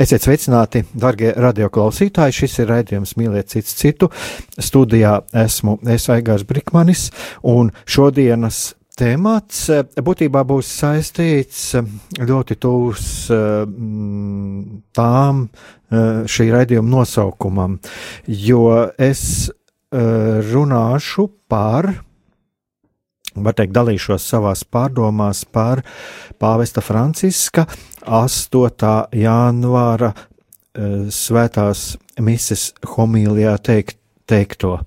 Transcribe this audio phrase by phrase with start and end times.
[0.00, 2.32] Esiet sveicināti, darbie radioklausītāji.
[2.32, 4.06] Šis ir raidījums Mīliet cits citu.
[4.56, 7.10] Studijā esmu es Aigārs Brikmanis,
[7.44, 8.62] un šodienas
[8.96, 13.76] temats eh, būtībā būs saistīts eh, ļoti tūs eh,
[14.96, 15.44] tām
[15.90, 17.72] šī raidījuma nosaukumam,
[18.30, 19.50] jo es
[19.90, 21.88] runāšu par,
[23.34, 25.82] var teikt, dalīšos savās pārdomās par
[26.38, 27.66] pāvesta Franciska
[28.06, 28.90] 8.
[29.16, 30.12] janvāra
[31.10, 33.98] svētās mises homīlijā teikt,
[34.30, 34.78] teikto.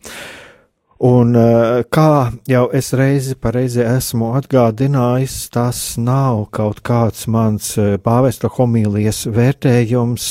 [1.03, 7.73] Un eh, kā jau es reizi pa reizi esmu atgādinājis, tas nav kaut kāds mans
[7.81, 10.29] eh, pāvesta homīlijas vērtējums.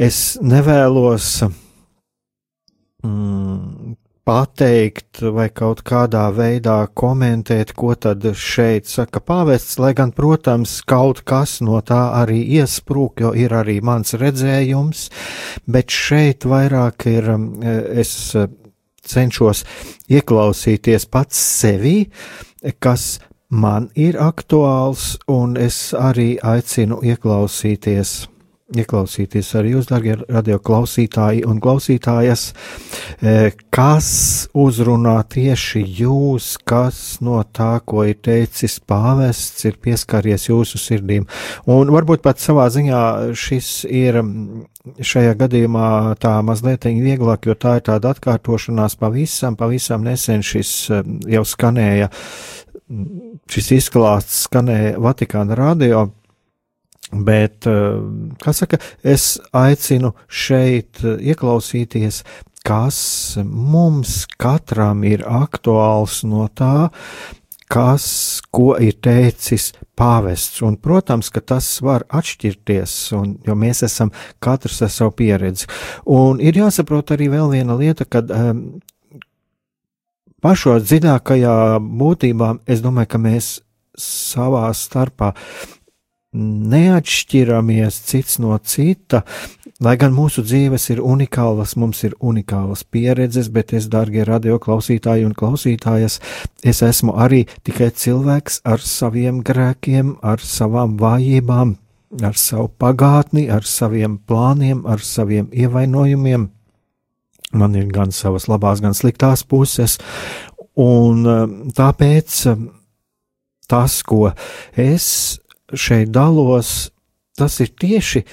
[0.00, 1.28] Es nevēlos
[3.04, 3.92] mm,
[4.26, 11.22] pateikt vai kaut kādā veidā komentēt, ko tad šeit saka pāvests, lai gan, protams, kaut
[11.28, 15.06] kas no tā arī iesprūk, jo ir arī mans redzējums,
[15.70, 17.30] bet šeit vairāk ir
[18.02, 18.34] es
[19.06, 19.62] cenšos
[20.10, 21.96] ieklausīties pats sevī,
[22.82, 28.24] kas man ir aktuāls, un es arī aicinu ieklausīties
[28.74, 32.48] ieklausīties arī jūs, darbie radioklausītāji un klausītājas,
[33.22, 34.08] e, kas
[34.58, 41.28] uzrunā tieši jūs, kas no tā, ko ir teicis pāvests, ir pieskaries jūsu sirdīm.
[41.70, 43.04] Un varbūt pat savā ziņā
[43.38, 44.18] šis ir
[44.98, 51.02] šajā gadījumā tā mazliet vieglāk, jo tā ir tāda atkārtošanās pavisam, pavisam nesen šis e,
[51.38, 52.10] jau skanēja,
[53.50, 56.08] šis izklāsts skanēja Vatikāna radio
[57.12, 57.98] Bet, eh,
[58.42, 62.24] kā saka, es aicinu šeit eh, ieklausīties,
[62.66, 62.98] kas
[63.44, 66.90] mums katram ir aktuāls no tā,
[67.70, 68.06] kas,
[68.50, 70.58] ko ir teicis pāvests.
[70.66, 74.10] Un, protams, ka tas var atšķirties, un, jo mēs esam
[74.42, 75.70] katrs ar savu pieredzi.
[76.10, 78.80] Un ir jāsaprot arī vēl viena lieta, kad um,
[80.42, 81.56] pašos dziļākajā
[82.02, 83.52] būtībā es domāju, ka mēs
[83.96, 85.32] savā starpā
[86.36, 89.22] neatšķiramies cits no cita,
[89.82, 95.26] lai gan mūsu dzīves ir unikālas, mums ir unikālas pieredzes, bet es, dārgie radio klausītāji
[95.28, 96.20] un klausītājas,
[96.64, 101.76] es esmu arī tikai cilvēks ar saviem grēkiem, ar savām vājībām,
[102.22, 106.50] ar savu pagātni, ar saviem plāniem, ar saviem ievainojumiem.
[107.56, 109.98] Man ir gan savas labās, gan sliktās puses,
[110.76, 112.68] un um, tāpēc um,
[113.70, 114.30] tas, ko
[114.76, 115.38] es
[115.74, 116.90] šeit dalos,
[117.36, 118.24] tas ir tieši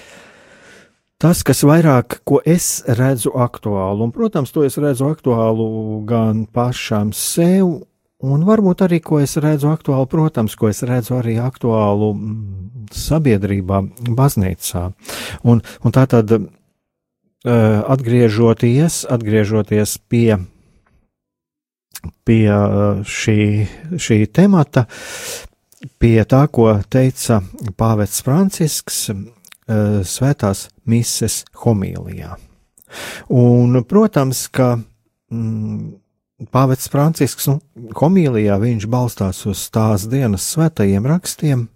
[1.23, 4.03] tas, kas vairāk, ko es redzu aktuālu.
[4.03, 7.85] Un, protams, to es redzu aktuālu gan pašam sev,
[8.23, 13.79] un varbūt arī, ko es redzu aktuālu, protams, ko es redzu arī aktuālu mm, sabiedrībā,
[14.19, 14.89] baznīcā.
[15.47, 20.41] Un, un tā tad, eh, atgriežoties, atgriežoties pie
[22.27, 23.39] pie eh, šī,
[23.95, 24.87] šī temata,
[25.99, 27.41] pie tā, ko teica
[27.77, 32.35] Pāvests Francisks eh, svētās mises homīlijā.
[33.33, 35.93] Un, protams, ka mm,
[36.53, 37.59] Pāvests Francisks nu,
[37.99, 41.67] homīlijā viņš balstās uz tās dienas svētajiem rakstiem,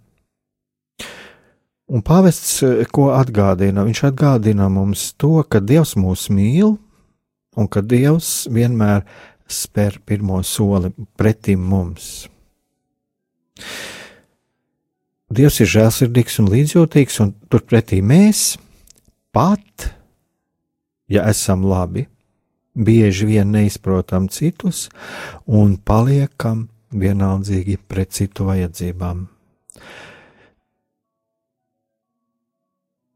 [1.88, 3.86] un pāvests eh, ko atgādina?
[3.88, 6.76] Viņš atgādina mums to, ka Dievs mūs mīl
[7.58, 9.04] un ka Dievs vienmēr
[9.48, 12.28] spēr pirmo soli pretim mums.
[15.38, 18.56] Dievs ir žēlsirdīgs un līdzjūtīgs, un turpretī mēs
[19.30, 19.84] pat,
[21.06, 22.08] ja esam labi,
[22.74, 24.88] bieži vien neizprotam citus
[25.46, 29.28] un paliekam vienaldzīgi pret citu vajadzībām.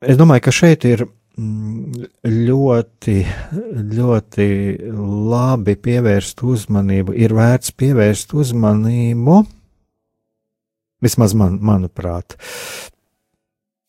[0.03, 2.07] Es domāju, ka šeit ir mm,
[2.47, 3.17] ļoti,
[3.99, 4.47] ļoti
[5.35, 9.41] labi pievērst uzmanību, ir vērts pievērst uzmanību,
[11.03, 12.37] vismaz man, manuprāt,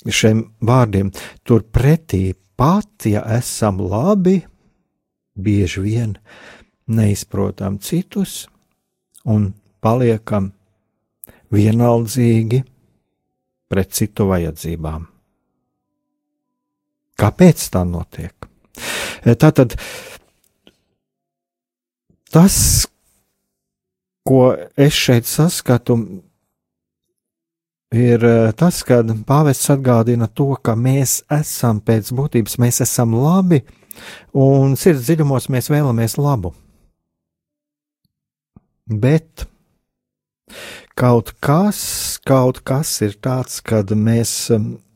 [0.04, 1.12] šiem vārdiem.
[1.46, 4.42] Turpretī pat, ja esam labi,
[5.34, 6.18] bieži vien
[6.88, 8.44] neizprotam citus
[9.26, 10.52] un paliekam
[11.54, 12.64] vienaldzīgi
[13.72, 15.06] pret citu vajadzībām.
[17.20, 18.34] Kāpēc tā notiek?
[19.24, 19.78] Tātad
[22.34, 22.58] tas,
[24.28, 24.42] ko
[24.76, 25.98] es šeit saskatu,
[27.94, 28.26] ir
[28.58, 33.62] tas, ka pāvests atgādina to, ka mēs esam pēc būtības, mēs esam labi,
[34.34, 36.54] un sirds dziļumos mēs vēlamies labu.
[38.90, 39.46] Bet
[41.00, 41.84] kaut kas,
[42.26, 44.52] kaut kas ir tāds, kad mēs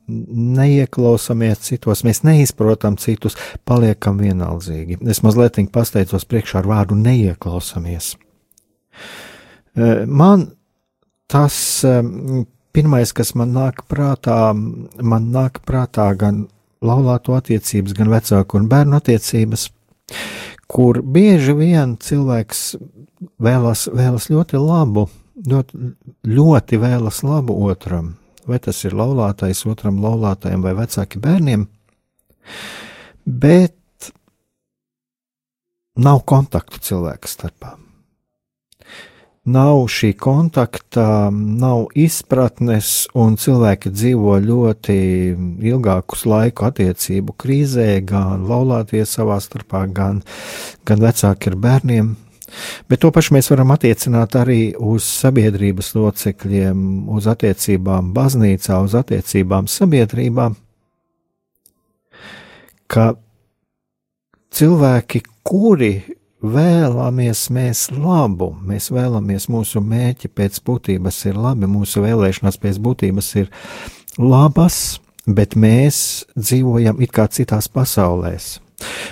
[0.07, 3.35] neieklausāmies citos, mēs neizprotam citus,
[3.67, 5.01] paliekam vienaldzīgi.
[5.11, 8.15] Es mazliet pasteicos priekšā ar vārdu neieklausāmies.
[9.77, 10.49] Uh, man
[11.27, 11.83] tas
[12.77, 16.43] pirmais, kas man nāk prātā, man nāk prātā gan
[16.85, 19.63] laulāto attiecības, gan vecāku un bērnu attiecības,
[20.69, 22.61] kur bieži vien cilvēks
[23.41, 25.07] vēlas, vēlas ļoti labu,
[25.49, 25.89] ļoti,
[26.37, 28.13] ļoti vēlas labu otram,
[28.45, 31.65] vai tas ir laulātais otram laulātajam vai vecāki bērniem,
[33.25, 34.11] bet
[35.97, 37.73] nav kontaktu cilvēku starpā
[39.47, 44.97] nav šī kontakta, nav izpratnes, un cilvēki dzīvo ļoti
[45.71, 50.19] ilgākus laiku attiecību krīzē, gan laulātie savā starpā, gan,
[50.87, 52.15] gan vecāki ar bērniem.
[52.91, 56.83] Bet to pašu mēs varam attiecināt arī uz sabiedrības locekļiem,
[57.15, 60.49] uz attiecībām baznīcā, uz attiecībām sabiedrībā.
[62.87, 63.09] Ka
[64.55, 65.93] cilvēki, kuri
[66.43, 73.31] vēlamies mēs labu, mēs vēlamies mūsu mērķi pēc būtības ir labi, mūsu vēlēšanās pēc būtības
[73.41, 73.49] ir
[74.21, 78.59] labas, bet mēs dzīvojam it kā citās pasaulēs.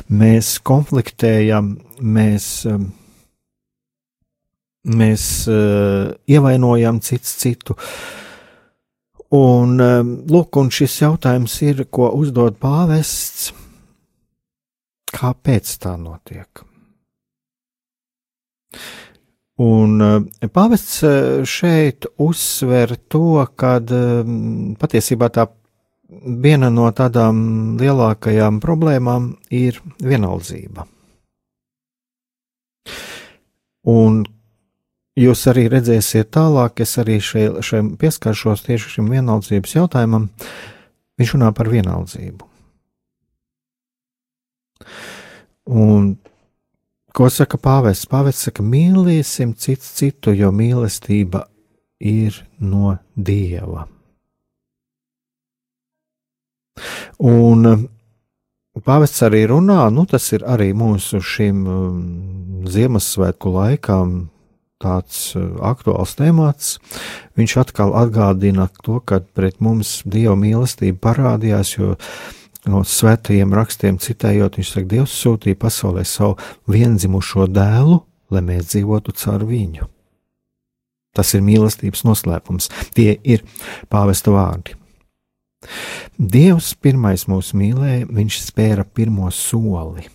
[0.10, 2.92] Mēs konfliktējam, mēs, um,
[4.86, 7.78] mēs uh, ievainojam cits citu.
[9.33, 13.50] Un, um, lūk, un šis jautājums ir, ko uzdod pāvests,
[15.10, 16.62] kāpēc tā notiek?
[19.62, 24.33] Un eh, pāvests eh, šeit uzsver to, ka eh,
[24.81, 25.48] patiesībā tā
[26.44, 30.86] viena no tādām lielākajām problēmām ir vienaldzība.
[33.86, 34.24] Un
[35.16, 40.28] jūs arī redzēsiet tālāk, es arī šeit, šeit pieskaršos tieši šim vienaldzības jautājumam.
[41.16, 42.51] Viņš runā par vienaldzību.
[45.71, 46.16] Un
[47.15, 48.09] Ko saka pāvests?
[48.12, 51.45] Pāvests saka, mīlēsim cits citu, jo mīlestība
[52.03, 53.85] ir no dieva.
[57.23, 57.85] Un um,
[58.83, 62.00] pāvests arī runā, nu tas ir arī mūsu šim um,
[62.67, 64.15] Ziemassvētku laikam
[64.83, 66.73] tāds uh, aktuāls temats.
[67.39, 71.95] Viņš atkal atgādina to, ka pret mums dieva mīlestība parādījās, jo
[72.72, 76.38] no svētajiem rakstiem citējot, viņš saka, Dievs sūtīja pasaulē savu
[76.72, 78.02] vienzimušo dēlu,
[78.34, 79.90] lai mēs dzīvotu caur viņu.
[81.16, 82.68] Tas ir mīlestības noslēpums.
[82.95, 83.45] Tie ir
[83.92, 84.76] pāvesta vārdi.
[86.19, 90.06] Dievs pirmais mūs mīlēja, viņš spēra pirmo soli.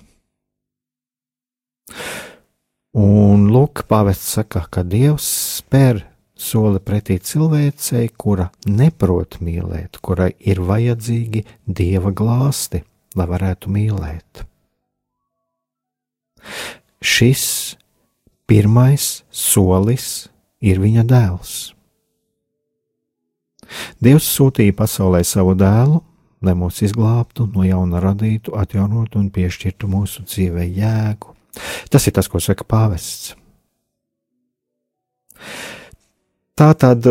[3.00, 5.26] Un lūk, pāvests saka, ka Dievs
[5.61, 6.04] spēr
[6.40, 12.82] soli pretī cilvēcei, kura neprot mīlēt, kurai ir vajadzīgi dieva glāsti,
[13.16, 14.44] lai varētu mīlēt.
[17.00, 17.44] Šis
[18.49, 20.30] pirmais solis
[20.61, 21.59] ir viņa dēls.
[24.02, 26.00] Dievs sūtīja pasaulē savu dēlu,
[26.42, 31.37] lai mūs izglābtu, no jauna radītu, atjaunotu un piešķirtu mūsu dzīvē jēgu.
[31.92, 33.35] Tas ir tas, ko saka pāvests.
[36.60, 37.06] Tā tad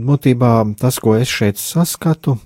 [0.00, 2.38] būtībā tas, ko es šeit saskatu,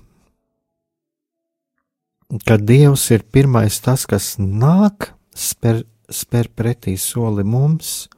[2.43, 8.09] ka Dievs ir pirmais tas, kas nāk, spēr, spēr pretī soli mums,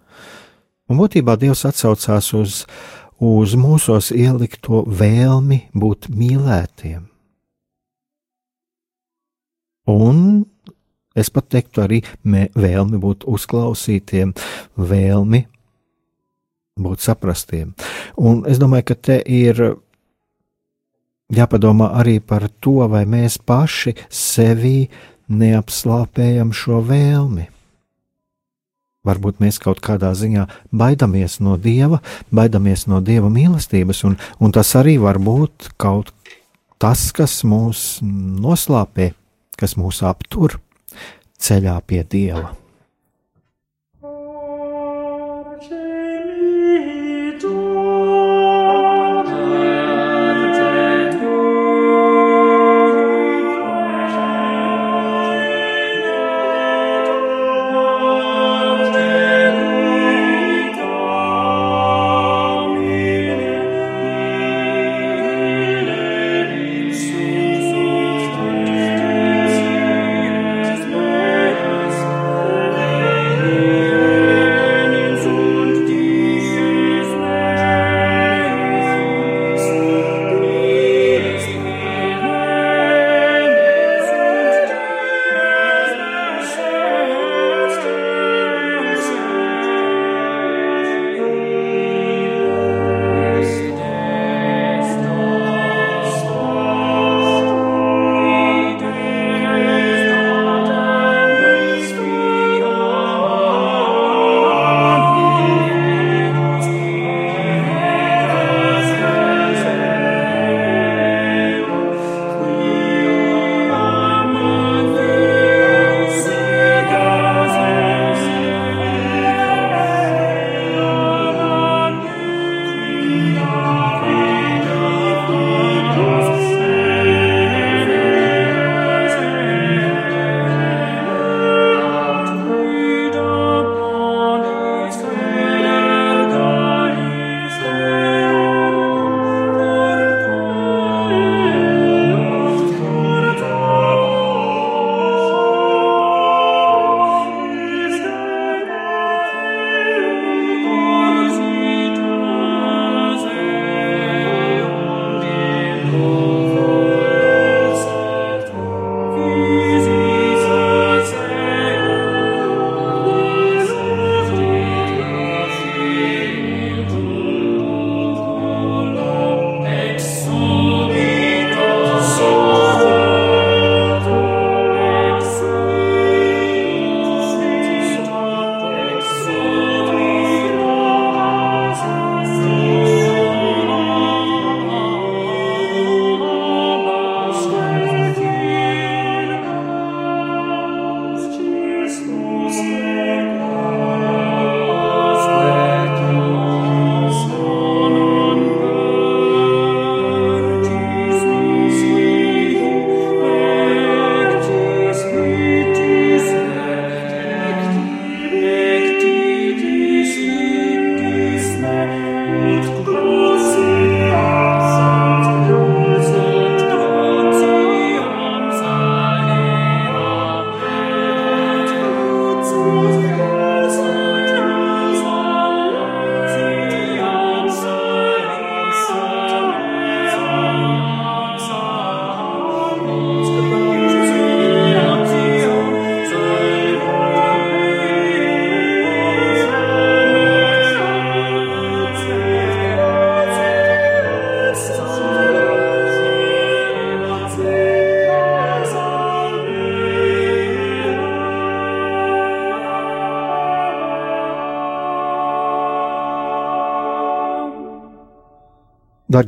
[0.90, 2.58] un būtībā Dievs atsaucās uz,
[3.22, 7.06] uz mūsos ielikto vēlmi būt mīlētiem.
[9.86, 10.46] Un
[11.14, 14.34] es pat teiktu arī mē, vēlmi būt uzklausītiem,
[14.82, 15.46] vēlmi
[16.80, 17.74] būt saprastiem.
[18.18, 19.60] Un es domāju, ka te ir
[21.32, 24.90] jāpadomā arī par to, vai mēs paši sevī
[25.32, 27.48] neapslāpējam šo vēlmi.
[29.08, 30.46] Varbūt mēs kaut kādā ziņā
[30.78, 36.12] baidamies no dieva, baidamies no dieva mīlestības, un, un tas arī var būt kaut
[36.82, 39.12] tas, kas mūs noslāpē,
[39.58, 40.60] kas mūs aptur
[41.42, 42.61] ceļā pie dieva.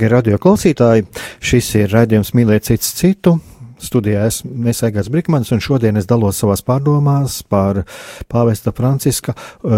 [0.04, 1.06] Darbie radio klausītāji,
[1.40, 3.38] šis ir raidījums Mīlēt cits citu.
[3.80, 7.86] Studijā es, mēs Egāns Brikmans, un šodien es dalos savās pārdomās par
[8.28, 9.78] pāvesta Franciska uh,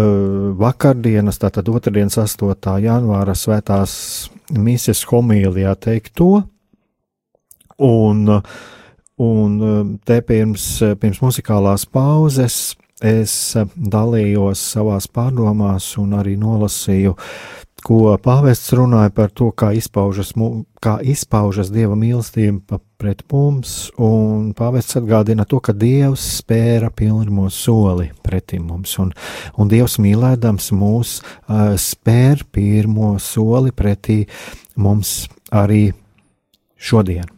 [0.58, 2.58] vakardienas, tātad otrdienas 8.
[2.82, 3.94] janvāra svētās
[4.50, 6.40] mīses homīlijā teikto.
[7.86, 8.24] Un,
[9.28, 9.54] un
[10.10, 10.66] te pirms,
[10.98, 13.36] pirms muzikālās pauzes es
[13.76, 17.14] dalījos savās pārdomās un arī nolasīju
[17.84, 20.32] ko pāvests runāja par to, kā izpaužas,
[20.82, 28.08] kā izpaužas dieva mīlestība pret mums, un pāvests atgādina to, ka dievs spēra pirmo soli
[28.24, 29.12] pretim mums, un,
[29.60, 34.22] un dievs mīlēdams mūs uh, spēr pirmo soli pretī
[34.80, 35.90] mums arī
[36.76, 37.28] šodien.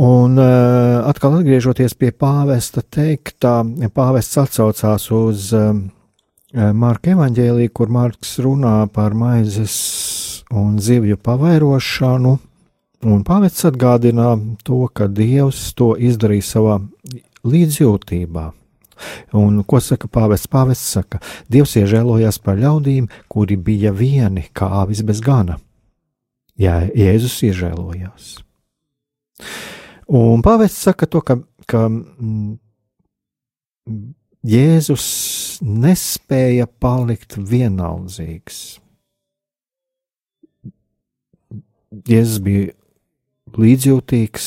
[0.00, 3.60] Un uh, atkal atgriežoties pie pāvesta teiktā,
[3.92, 5.74] pāvests atsaucās uz uh,
[6.54, 9.74] Marka evaņģēlī, kur Marks runā par maizes
[10.50, 12.38] un zivju pavairošanu,
[13.00, 16.74] Un pāvests atgādina to, ka Dievs to izdarīja savā
[17.48, 18.42] līdzjūtībā.
[19.40, 20.50] Un ko saka pāvests?
[20.52, 25.56] Pāvests saka, Dievs iežēlojās par ļaudīm, kuri bija vieni kā avis bez gana.
[26.60, 28.34] Jā, Jēzus iežēlojās.
[30.12, 32.58] Un pāvests saka to, ka, ka mm,
[34.40, 35.06] Jēzus
[35.60, 38.78] nespēja palikt vienaldzīgs.
[42.08, 42.70] Jēzus bija
[43.60, 44.46] līdzjūtīgs,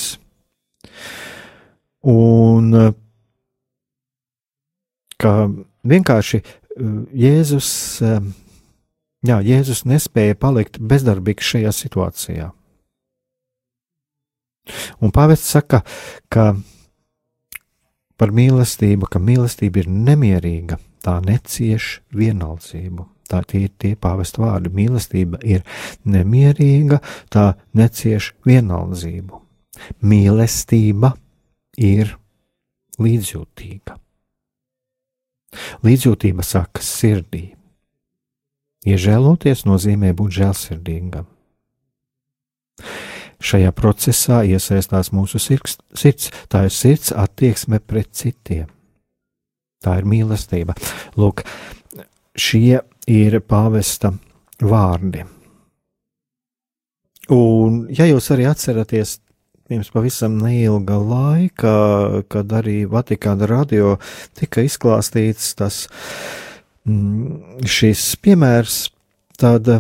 [2.10, 2.74] un
[5.22, 5.34] ka
[5.86, 6.42] vienkārši
[7.14, 7.70] Jēzus,
[8.02, 12.50] jā, Jēzus nespēja palikt bezdarbīgs šajā situācijā.
[15.04, 15.84] Un pāvests saka,
[16.32, 16.54] ka
[18.18, 23.08] par mīlestību, ka mīlestība ir nemierīga, tā necieš vienaldzību.
[23.30, 24.70] Tā tie ir tie pāvesta vārdi.
[24.76, 25.64] Mīlestība ir
[26.06, 27.00] nemierīga,
[27.34, 29.40] tā necieš vienaldzību.
[30.06, 31.14] Mīlestība
[31.82, 32.14] ir
[33.02, 33.98] līdzjūtīga.
[35.86, 37.46] Līdzjūtība sākas sirdī.
[38.84, 41.30] Iežēloties nozīmē būt žēlsirdīgam.
[43.44, 48.70] Šajā procesā iesaistās mūsu sirds, tā ir sirds attieksme pret citiem.
[49.84, 50.76] Tā ir mīlestība.
[51.20, 51.44] Lūk,
[52.40, 52.80] šie
[53.12, 54.14] ir pāvesta
[54.64, 55.26] vārdi.
[57.32, 59.18] Un, ja jūs arī atceraties,
[59.68, 61.76] pirms pavisam neilga laika,
[62.32, 63.98] kad arī Vatikāna radio
[64.40, 65.86] tika izklāstīts tas
[66.88, 68.86] mm, šis piemērs,
[69.40, 69.72] tad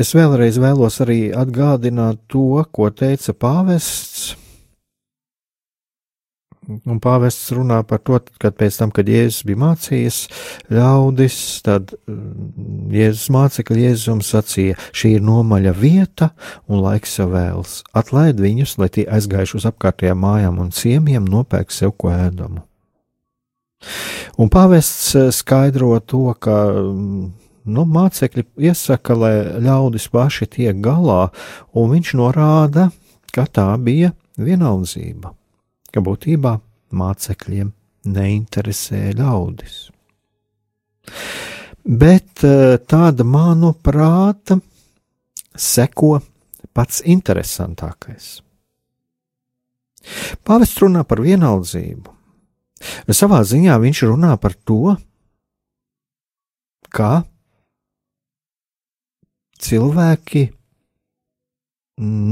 [0.00, 4.34] es vēlreiz vēlos arī atgādināt to, ko teica pāvests
[6.64, 10.18] Un pāvests runā par to, ka pēc tam, kad Jēzus bija mācījis
[10.72, 11.36] ļaudis,
[11.66, 16.30] tad mm, Jēzus mācekļi Jēzum sacīja: Šī ir nomaļa vieta
[16.68, 17.82] un laiks jau vēls.
[17.96, 22.64] Atlaid viņus, lai tie aizgājuši uz apkārtējām mājām un ciemiem, nopērk sev ko ēdamu.
[24.40, 27.26] Un pāvests eh, skaidro to, ka mm,
[27.64, 31.30] nu, mācekļi iesaka, lai ļaudis paši tiek galā,
[31.76, 32.90] un viņš norāda,
[33.34, 35.34] ka tā bija vienaldzība
[35.94, 36.58] ka būtībā
[36.98, 37.70] mācekļiem
[38.10, 39.76] neinteresē ļaudis.
[41.84, 44.56] Bet eh, tāda, manuprāt,
[45.54, 46.16] seko
[46.74, 48.40] pats interesantākais.
[50.44, 52.10] Pāvests runā par vienaldzību.
[53.14, 54.96] Savā ziņā viņš runā par to,
[56.92, 57.22] kā
[59.64, 60.48] cilvēki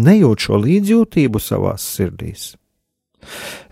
[0.06, 2.52] nejūt šo līdzjūtību savās sirdīs.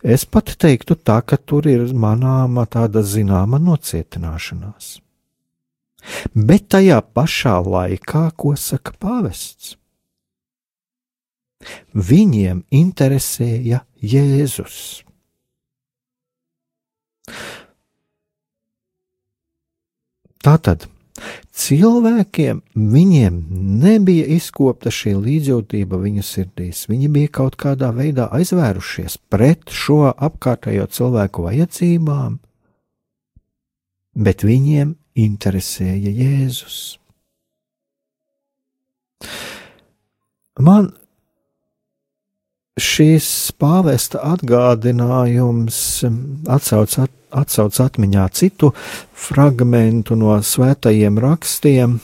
[0.07, 5.01] Es pat teiktu tā, ka tur ir manāma tāda zināma nocietināšanās.
[6.33, 9.75] Bet tajā pašā laikā, ko saka pāvests?
[11.93, 15.03] Viņiem interesēja Jēzus.
[20.41, 20.87] Tātad
[21.61, 23.41] Cilvēkiem viņiem
[23.83, 26.87] nebija izkopta šī līdzjūtība viņu sirdīs.
[26.91, 32.39] Viņi bija kaut kādā veidā aizvērušies pret šo apkārtējo cilvēku vajadzībām,
[34.15, 36.81] bet viņiem interesēja Jēzus.
[40.61, 40.93] Man
[42.81, 43.27] šīs
[43.61, 45.79] pāvesta atgādinājums
[46.51, 48.73] atsauc, at, atsauc atmiņā citu
[49.15, 51.99] fragmentu no svētajiem rakstiem,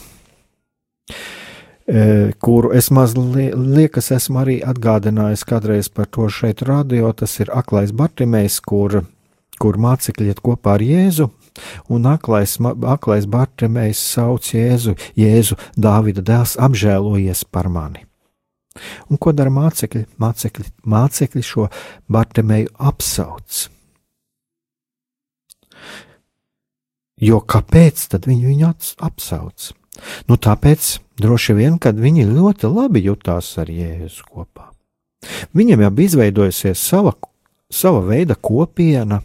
[1.87, 2.05] e,
[2.43, 7.11] kuru es mazliet esmu arī atgādinājis kādreiz par to šeit radio.
[7.13, 9.01] Tas ir aklais Bartimējs, kur,
[9.59, 11.31] kur mācekļi iet kopā ar Jēzu.
[11.89, 18.06] Un aklais, aklais Bartimējs sauc Jēzu, Jēzu, Dāvida dēls, apžēlojies par mani.
[19.11, 20.05] Un ko dara mācekļi?
[20.21, 21.67] Mācekļi, mācekļi šo
[22.11, 23.65] Bartemēju apsauc.
[27.17, 28.71] Jo kāpēc tad viņi viņu
[29.07, 29.71] apsauc?
[30.29, 34.69] Nu, tāpēc droši vien, kad viņi ļoti labi jutās ar Jēzu kopā.
[35.57, 37.15] Viņam jau bija izveidojusies sava,
[37.73, 39.23] sava veida kopiena.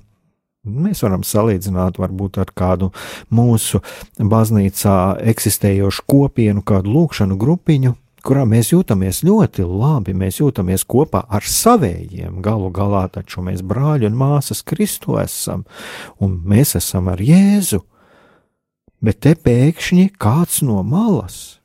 [0.63, 2.93] Mēs varam salīdzināt varbūt ar kādu
[3.35, 3.83] mūsu
[4.17, 4.97] baznīcā
[5.33, 12.41] eksistējošu kopienu, kādu lūkšanu grupiņu, kurā mēs jūtamies ļoti labi, mēs jūtamies kopā ar savējiem.
[12.45, 15.65] Galu galā taču mēs brāļi un māsas Kristu esam,
[16.23, 17.83] un mēs esam ar Jēzu.
[19.03, 21.59] Bet te pēkšņi kāds no malas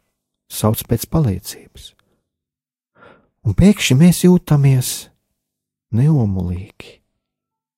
[0.50, 1.92] sauc pēc palīdzības.
[3.48, 4.94] Un pēkšņi mēs jūtamies
[5.96, 6.98] neomulīgi.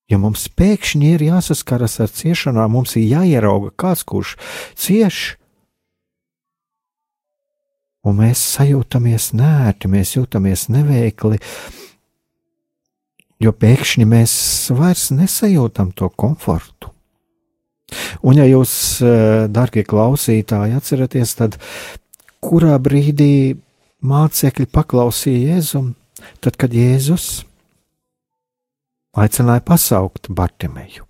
[0.10, 4.38] Ja mums pēkšņi ir jāsaskaras ar ciešanām, mums ir jāierauga kāds, kurš
[4.74, 5.38] cieš,
[8.08, 11.40] un mēs sajūtamies nērti, mēs jūtamies neveikli,
[13.44, 14.34] jo pēkšņi mēs
[14.76, 16.94] vairs nesajūtam to komfortu.
[18.22, 21.58] Un, ja jūs, eh, darbie klausītāji, atceraties, tad
[22.44, 23.58] kurā brīdī
[24.06, 25.94] mācekļi paklausīja Jēzum,
[26.44, 27.44] tad, kad Jēzus
[29.18, 31.08] aicināja pasaukt Bartimeju.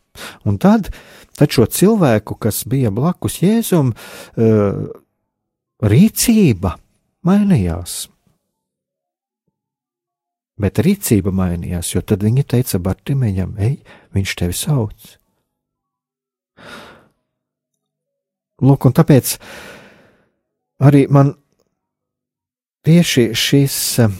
[0.48, 0.90] Un tad,
[1.38, 3.94] tad šo cilvēku, kas bija blakus Jēzum,
[4.38, 4.88] eh,
[5.84, 6.76] rīcība
[7.28, 8.08] mainījās.
[10.60, 13.78] Bet rīcība mainījās, jo tad viņi teica Bartimejam, ej,
[14.16, 15.14] viņš tevi sauc.
[18.60, 19.38] Lūk, un tāpēc
[20.84, 21.32] arī man
[22.84, 24.18] tieši šis eh,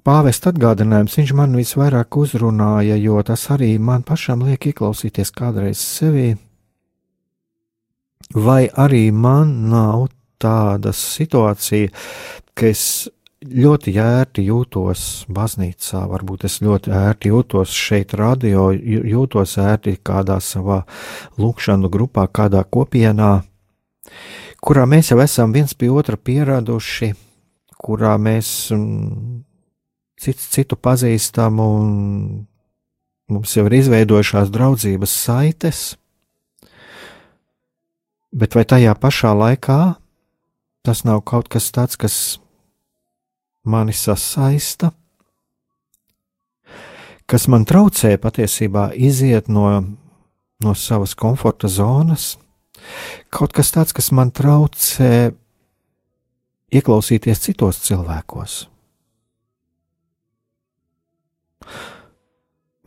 [0.00, 6.32] pāvesta atgādinājums, viņš man visvairāk uzrunāja, jo tas arī man pašam liek ieklausīties kādreiz sevi.
[8.32, 10.08] Vai arī man nav
[10.40, 11.90] tāda situācija,
[12.56, 12.84] ka es
[13.40, 20.82] ļoti ērti jūtos baznīcā, varbūt es ļoti ērti jūtos šeit, radio, jūtos ērti kādā savā
[21.40, 23.32] lūkšanu grupā, kādā kopienā,
[24.60, 27.14] kurā mēs jau esam viens pie otra pieraduši,
[27.80, 29.40] kurā mēs mm,
[30.20, 31.88] cits citu pazīstam un
[33.30, 35.80] mums jau ir izveidojušās draudzības saites,
[38.36, 39.80] bet vai tajā pašā laikā
[40.82, 42.16] tas nav kaut kas tāds, kas
[43.64, 44.92] mani sasaista,
[47.30, 49.66] kas man traucē patiesībā iziet no,
[50.64, 52.34] no savas komforta zonas,
[53.30, 55.30] kaut kas tāds, kas man traucē
[56.74, 58.64] ieklausīties citos cilvēkos.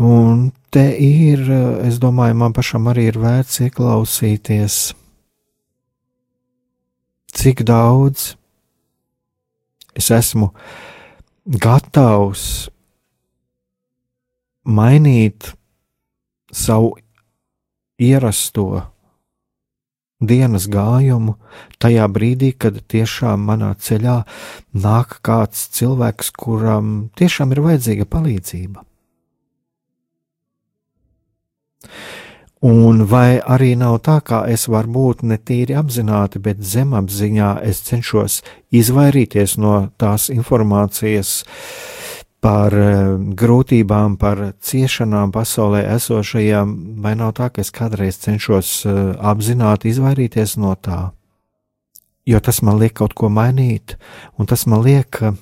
[0.03, 1.45] Un te ir,
[1.85, 4.79] es domāju, man pašam arī ir vērts ieklausīties,
[7.33, 8.33] cik daudz
[9.97, 10.51] es esmu
[11.45, 12.69] gatavs
[14.63, 15.51] mainīt
[16.53, 16.93] savu
[17.99, 18.67] ierasto
[20.23, 21.35] dienas gājumu
[21.83, 24.21] tajā brīdī, kad tiešām manā ceļā
[24.85, 28.85] nāk kāds cilvēks, kuram tiešām ir vajadzīga palīdzība.
[32.63, 38.37] Un vai arī nav tā, ka es varbūt ne tīri apzināti, bet zemapziņā es cenšos
[38.71, 41.41] izvairīties no tās informācijas
[42.39, 43.01] par eh,
[43.39, 46.71] grūtībām, par ciešanām pasaulē esošajām,
[47.03, 51.01] vai nav tā, ka es kādreiz cenšos eh, apzināti izvairīties no tā?
[52.23, 53.97] Jo tas man liek kaut ko mainīt,
[54.39, 55.35] un tas man liek eh,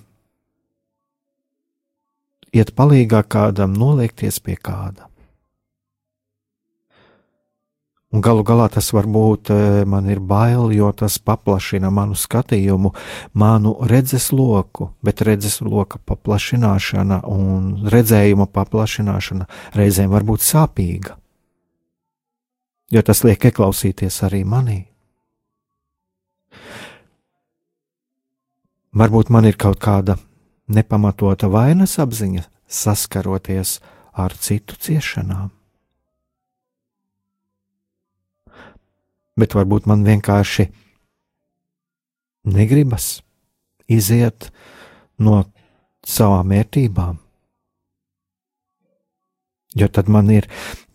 [2.57, 5.10] iet palīgā kādam, noliekties pie kāda.
[8.11, 12.91] Un galu galā tas varbūt e, man ir bail, jo tas paplašina manu skatījumu,
[13.39, 19.47] manu redzes loku, bet redzes loka paplašināšana un redzējuma paplašināšana
[19.79, 21.15] reizēm var būt sāpīga.
[22.91, 24.81] Jo tas liek ieklausīties arī manī.
[28.91, 30.17] Varbūt man ir kaut kāda
[30.67, 33.77] nepamatota vainas apziņa saskaroties
[34.11, 35.60] ar citu ciešanām.
[39.39, 40.67] Bet varbūt man vienkārši
[42.51, 43.21] negribas
[43.91, 44.49] iziet
[45.21, 45.43] no
[46.07, 47.19] savām vērtībām.
[49.77, 50.49] Jo tad man ir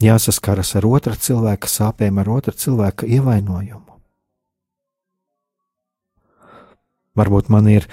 [0.05, 3.94] jāsaskaras ar otra cilvēka sāpēm, ar otra cilvēka ievainojumu.
[7.16, 7.87] Varbūt man ir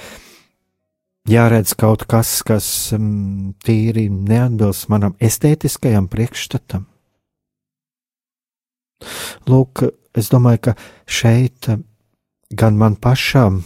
[1.29, 2.65] jāredz kaut kas, kas
[2.97, 6.83] um, tīri neatbilst manam estētiskajam priekšstatam.
[9.47, 9.85] Lūk,
[10.17, 10.73] es domāju, ka
[11.05, 11.81] šeit eh,
[12.53, 13.63] gan man pašam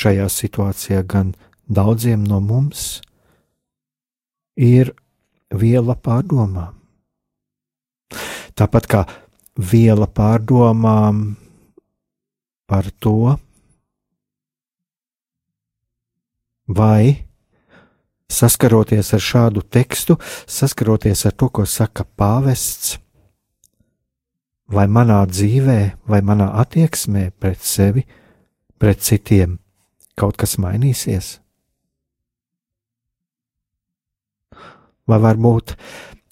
[0.00, 1.34] šajā situācijā, gan
[1.68, 3.00] daudziem no mums
[4.56, 4.92] ir
[5.50, 6.76] viela pārdomām.
[8.58, 9.04] Tāpat kā
[9.56, 11.22] viela pārdomām
[12.70, 13.34] par to,
[16.70, 17.26] vai
[18.30, 22.98] saskaroties ar šādu tekstu, saskaroties ar to, ko saka pāvests,
[24.70, 28.04] vai manā dzīvē, vai manā attieksmē pret sevi,
[28.78, 29.58] pret citiem
[30.18, 31.38] kaut kas mainīsies?
[35.10, 35.74] Vai varbūt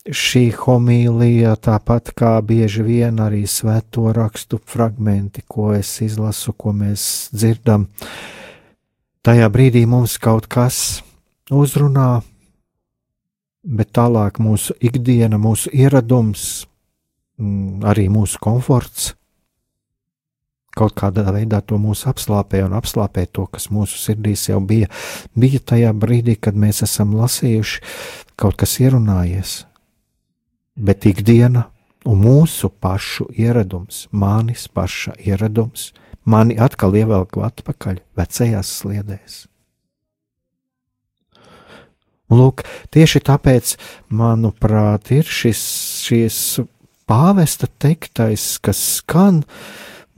[0.09, 7.29] šī homīlija, tāpat kā bieži vien arī svēto rakstu fragmenti, ko es izlasu, ko mēs
[7.35, 7.89] dzirdam,
[9.27, 11.03] tajā brīdī mums kaut kas
[11.51, 12.23] uzrunā,
[13.65, 16.69] bet tālāk mūsu ikdiena, mūsu ieradums,
[17.39, 19.13] arī mūsu komforts
[20.79, 24.87] kaut kādā veidā to mūsu apslāpē un apslāpē to, kas mūsu sirdīs jau bija,
[25.35, 27.83] bija tajā brīdī, kad mēs esam lasījuši,
[28.39, 29.57] kaut kas ierunājies.
[30.79, 31.67] Bet ikdiena
[32.07, 35.91] un mūsu pašu ieradums, manis paša ieradums,
[36.23, 39.45] mani atkal ievelk atpakaļ vecajās sliedēs.
[42.29, 42.61] Un lūk,
[42.93, 43.79] tieši tāpēc,
[44.13, 45.61] manuprāt, ir šis,
[46.05, 46.41] šis
[47.09, 49.43] pāvesta teiktais, kas skan,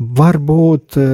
[0.01, 1.07] varbūt e,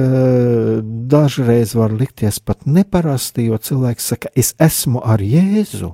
[1.11, 5.93] dažreiz var likties pat neparasti, jo cilvēks saka, es esmu ar Jēzu.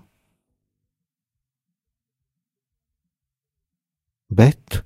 [4.34, 4.82] Bet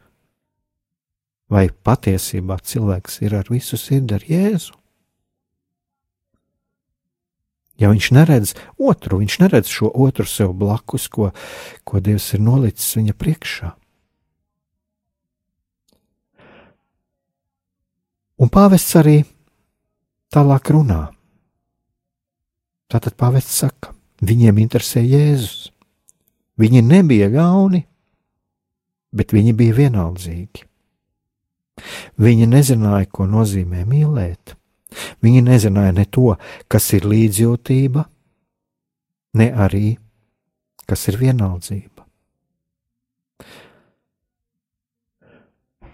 [1.52, 4.76] vai patiesībā cilvēks ir ar visu sirdi ar Jēzu?
[7.78, 11.30] Ja viņš neredz otru, viņš neredz šo otru sev blakus, ko,
[11.86, 13.76] ko Dievs ir nolicis viņa priekšā.
[18.38, 19.22] Un pāvests arī
[20.34, 21.08] tālāk runā.
[22.88, 25.72] Tātad pāvests saka, viņiem interesē Jēzus.
[26.58, 27.84] Viņi nebija ļauni,
[29.14, 30.64] bet viņi bija vienaldzīgi.
[32.18, 34.56] Viņi nezināja, ko nozīmē mīlēt.
[35.22, 36.32] Viņi nezināja ne to,
[36.70, 38.06] kas ir līdzjūtība,
[39.38, 39.98] ne arī
[40.88, 41.97] kas ir vienaldzība.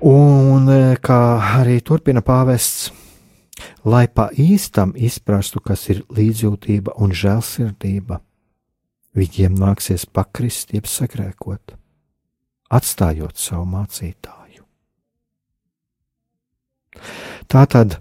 [0.04, 1.18] Un e, kā
[1.62, 2.90] arī turpina pāvests,
[3.88, 8.18] lai pa īstam izprastu, kas ir līdzjūtība un žēlsirdība,
[9.16, 11.78] viņiem nāksies pakrist, jeb sagrēkot,
[12.76, 14.66] atstājot savu mācītāju.
[17.48, 17.96] Tā tad,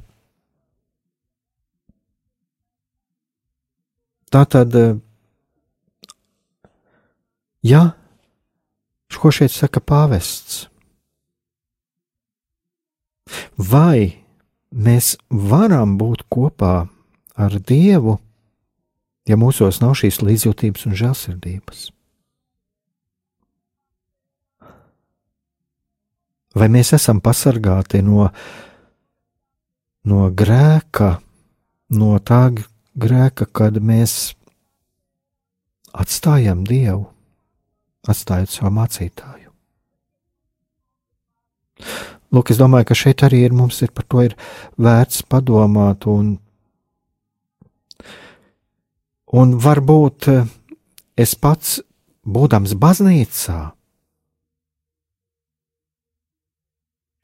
[4.26, 4.90] tā tad, e,
[7.62, 7.86] ja,
[9.22, 10.71] ko šeit saka pāvests?
[13.56, 14.22] Vai
[14.72, 16.88] mēs varam būt kopā
[17.36, 18.18] ar Dievu,
[19.28, 21.90] ja mūsos nav šīs līdzjūtības un žēlsirdības?
[26.52, 28.26] Vai mēs esam pasargāti no,
[30.04, 31.14] no grēka,
[31.96, 32.42] no tā
[32.92, 34.34] grēka, kad mēs
[35.96, 37.06] atstājam Dievu,
[38.04, 39.48] atstājot savu mācītāju?
[42.32, 44.36] Lūk, es domāju, ka šeit arī ir, mums ir par to ir
[44.80, 46.38] vērts padomāt, un,
[49.36, 50.48] un varbūt eh,
[51.20, 51.80] es pats,
[52.24, 53.60] būdams baznīcā,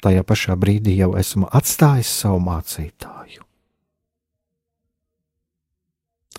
[0.05, 3.45] tajā pašā brīdī jau esmu atstājis savu mācītāju.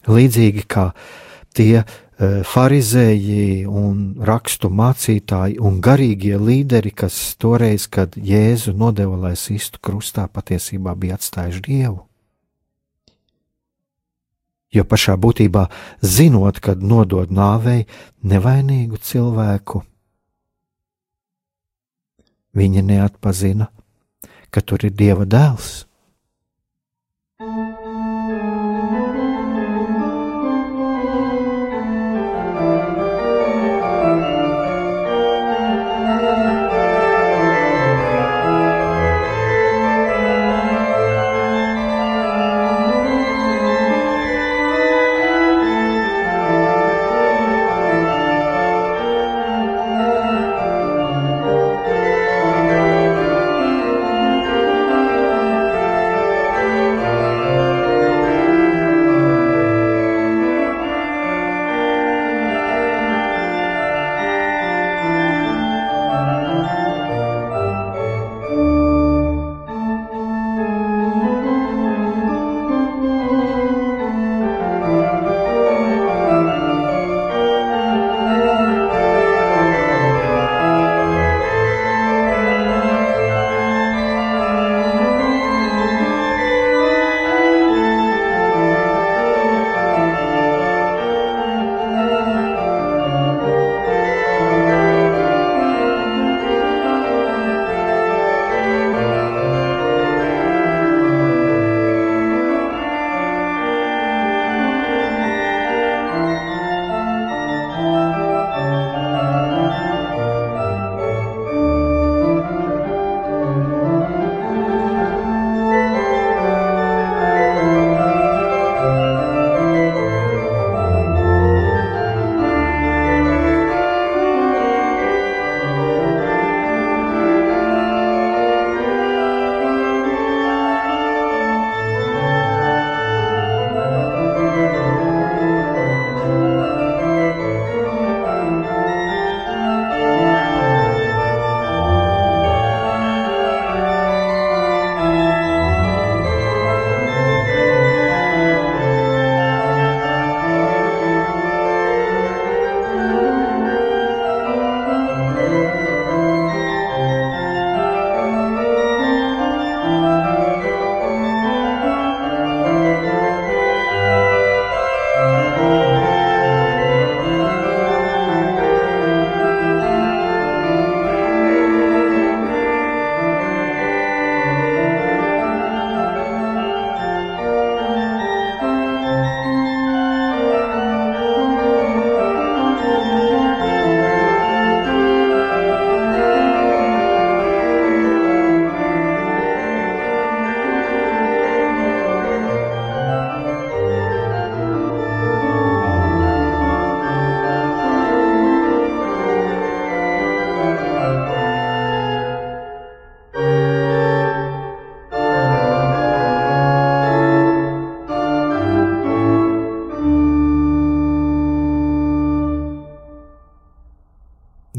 [0.09, 0.91] Līdzīgi kā
[1.57, 1.83] tie
[2.19, 10.27] farizēji un rakstu mācītāji un garīgie līderi, kas toreiz, kad Jēzu nodeva, lai sistu krustā,
[10.27, 12.03] patiesībā bija atstājuši Dievu.
[14.69, 15.65] Jo pašā būtībā,
[16.03, 17.87] zinot, kad nodod nāvei
[18.21, 19.81] nevainīgu cilvēku,
[22.53, 23.71] viņi neatpazina,
[24.51, 25.88] ka tur ir Dieva dēls.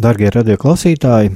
[0.01, 1.35] Darbie radioklausītāji,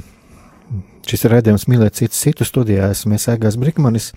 [1.05, 2.87] šis redzējums mīlēt citu citu studijā.
[2.95, 4.07] Esmu Egāns Brikmanis,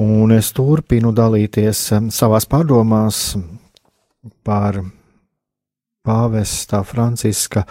[0.00, 3.18] un es turpinu dalīties um, savās pārdomās
[4.48, 4.78] par
[6.08, 7.66] pāvesta Franciska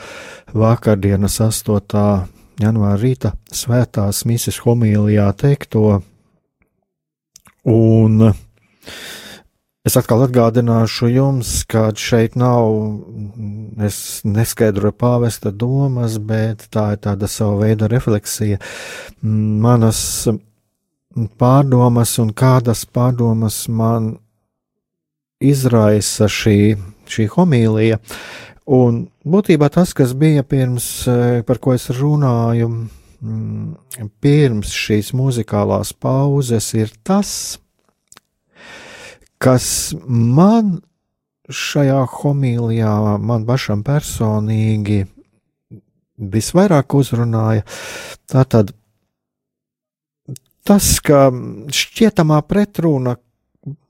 [0.54, 2.06] vakardienas 8.
[2.62, 6.04] janvāra rīta svētās mises homīlijā teikto.
[7.66, 8.28] Un
[9.82, 12.68] Es atkal atgādināšu jums, ka šeit nav,
[13.82, 18.60] es neskaidroju pāvesta domas, bet tā ir tāda sava veida refleksija.
[19.26, 20.04] Manas
[21.42, 24.12] pārdomas un kādas pārdomas man
[25.42, 26.78] izraisa šī,
[27.10, 27.98] šī homīlija.
[28.70, 30.92] Un būtībā tas, kas bija pirms,
[31.50, 32.70] par ko es runāju,
[34.22, 37.58] pirms šīs muzikālās pauzes, ir tas,
[39.42, 39.66] kas
[40.06, 40.80] man
[41.52, 45.02] šajā homīlijā, man pašam personīgi
[46.22, 47.66] visvairāk uzrunāja,
[48.30, 48.72] tātad
[50.68, 51.30] tas, ka
[51.74, 53.18] šķietamā pretruna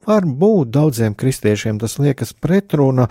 [0.08, 3.06] var būt daudziem kristiešiem, tas liekas pretruna,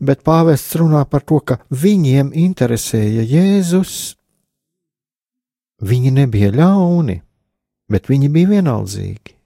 [0.00, 3.98] bet pāvests runā par to, ka viņiem interesēja Jēzus,
[5.84, 7.20] viņi nebija ļauni,
[7.90, 9.39] bet viņi bija vienaldzīgi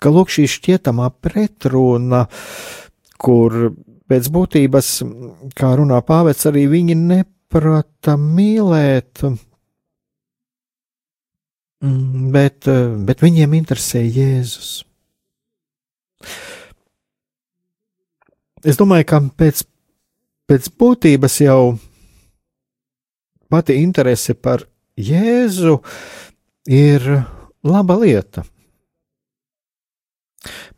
[0.00, 2.24] ka lūk šī šķietamā pretruna,
[3.20, 3.74] kur
[4.10, 4.88] pēc būtības,
[5.56, 9.22] kā runā pāvets, arī viņi neprata mīlēt,
[12.34, 12.70] bet,
[13.06, 14.72] bet viņiem interesē Jēzus.
[18.60, 19.62] Es domāju, ka pēc,
[20.50, 21.60] pēc būtības jau
[23.50, 24.66] pati interese par
[25.00, 25.78] Jēzu
[26.68, 27.06] ir
[27.64, 28.44] laba lieta.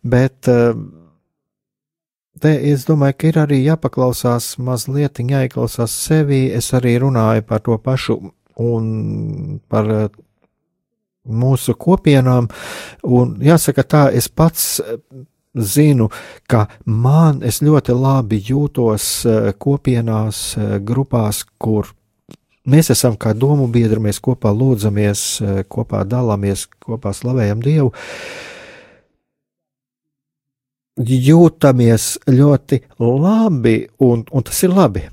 [0.03, 0.75] Bet eh,
[2.42, 6.44] te es domāju, ka ir arī jāpaklausās mazliet, jāieklausās sevi.
[6.51, 8.18] Es arī runāju par to pašu
[8.62, 10.09] un par eh,
[11.22, 12.51] mūsu kopienām.
[13.07, 14.98] Un jāsaka tā, es pats eh,
[15.55, 16.09] zinu,
[16.48, 19.09] ka man es ļoti labi jūtos
[19.61, 21.90] kopienās, grupās, kur
[22.64, 25.27] mēs esam kā domu biedri, mēs kopā lūdzamies,
[25.68, 27.92] kopā dalāmies, kopā slavējam Dievu
[30.99, 35.09] jūtamies ļoti labi, un, un tas ir labi.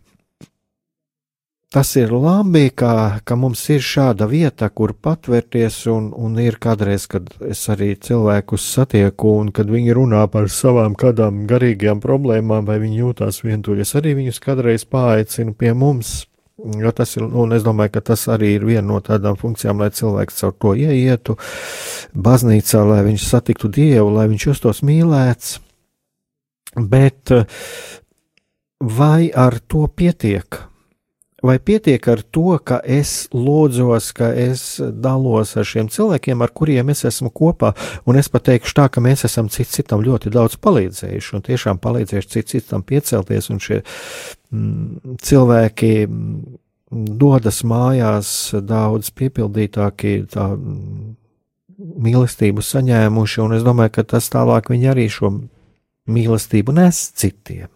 [1.69, 7.05] Tas ir labi, ka, ka mums ir šāda vieta, kur patvērties, un, un ir kādreiz,
[7.05, 12.79] kad es arī cilvēkus satieku, un kad viņi runā par savām kādām garīgām problēmām, vai
[12.81, 13.85] viņi jūtās vientuļi.
[13.85, 16.25] Es arī viņus kādreiz paaicinu pie mums,
[16.57, 19.93] jo tas ir, un es domāju, ka tas arī ir viena no tādām funkcijām, lai
[19.93, 21.37] cilvēks caur to ieietu
[22.17, 25.59] baznīcā, lai viņš satiktu Dievu, lai viņš justos mīlēts
[26.75, 27.45] Bet eh,
[28.79, 30.69] vai ar to pietiek?
[31.41, 36.91] Vai pietiek ar to, ka es lūdzos, ka es dalos ar šiem cilvēkiem, ar kuriem
[36.91, 37.71] es esmu kopā,
[38.03, 42.31] un es pateikšu tā, ka mēs esam cits citam ļoti daudz palīdzējuši, un tiešām palīdzējuši
[42.33, 46.59] cits citam piecelties, un šie mm, cilvēki mm,
[47.23, 51.15] dodas mājās daudz piepildītāki, tā mm,
[52.03, 55.31] mīlestību saņēmuši, un es domāju, ka tas tālāk viņi arī šo
[56.09, 57.67] mīlestību nes citiem.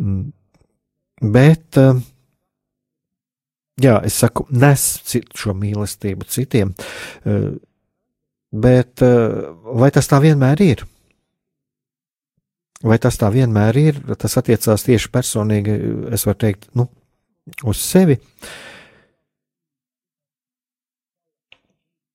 [0.00, 0.30] Mm.
[1.22, 2.00] Bet, eh,
[3.82, 4.86] jā, es saku, nes
[5.38, 6.72] šo mīlestību citiem,
[7.24, 7.52] eh,
[8.52, 9.36] bet eh,
[9.82, 10.86] vai tas tā vienmēr ir?
[12.82, 14.02] Vai tas tā vienmēr ir?
[14.18, 15.78] Tas attiecās tieši personīgi,
[16.12, 16.88] es varu teikt, nu,
[17.70, 18.16] uz sevi.
[18.18, 18.71] Uh,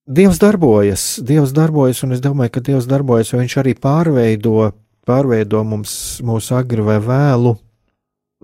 [0.08, 4.70] Dievs darbojas, Dievs darbojas, un es domāju, ka Dievs darbojas, jo Viņš arī pārveido,
[5.08, 5.92] pārveido mums,
[6.24, 7.56] mūsu agri vai vēlu,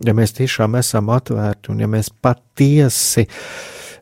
[0.05, 3.25] ja mēs tiešām esam atvērti un ja mēs patiesi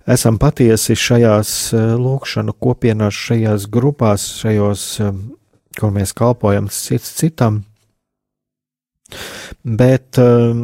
[0.07, 5.13] esam patiesi šajās eh, lūkšanu kopienās, šajās grupās, šajos, eh,
[5.79, 7.63] kur mēs kalpojam cits citam.
[9.63, 10.57] Bet eh,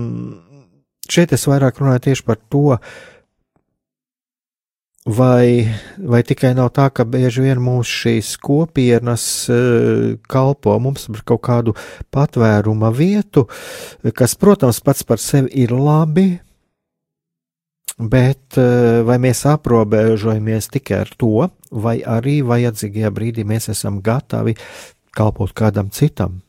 [1.09, 2.79] šeit es vairāk runāju tieši par to,
[5.09, 5.65] Vai,
[6.05, 11.41] vai tikai nav tā, ka bieži vien mūsu šīs kopienas uh, kalpo mums par kaut
[11.47, 11.73] kādu
[12.13, 13.47] patvēruma vietu,
[14.13, 16.27] kas, protams, pats par sevi ir labi,
[17.97, 24.59] bet uh, vai mēs aprobežojamies tikai ar to, vai arī vajadzīgajā brīdī mēs esam gatavi
[25.17, 26.43] kalpot kādam citam?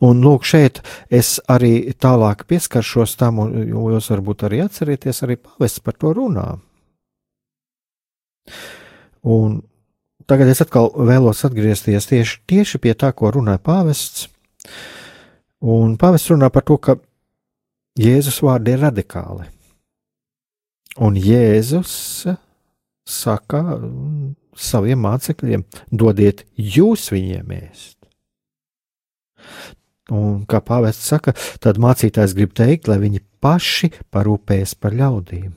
[0.00, 0.80] Un lūk, šeit
[1.12, 6.46] es arī tālāk pieskaršos tam, un jūs varbūt arī atcerieties, arī pavests par to runā.
[9.28, 9.60] Un
[10.30, 14.28] tagad es atkal vēlos atgriezties tieši, tieši pie tā, ko runāja pāvests.
[15.60, 16.96] Un pāvests runā par to, ka
[18.00, 19.50] Jēzus vārdi ir radikāli.
[21.04, 21.92] Un Jēzus
[23.04, 23.60] saka
[24.56, 27.98] saviem mācekļiem: dodiet jūs viņiem ēst.
[30.10, 35.52] Un, kā pāvests saka, tad mācītājs grib teikt, lai viņi paši parūpējas par ļaudīm.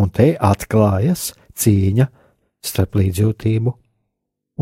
[0.00, 2.08] Un te atklājas cīņa
[2.64, 3.74] starp līdzjūtību